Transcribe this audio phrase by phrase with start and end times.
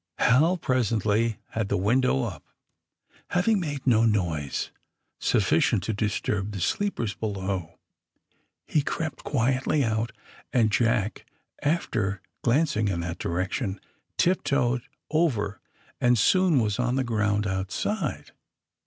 [0.13, 2.43] '* Hal presently had the window up,
[3.29, 4.71] having made no noise
[5.19, 7.77] sufficient to disturb the sleepers below.
[8.65, 10.11] He crept quietly out,
[10.51, 11.27] and Jack,
[11.61, 13.79] after glancing in that direction,
[14.17, 15.61] tip toed over
[15.99, 18.31] and was soon on the ground outside.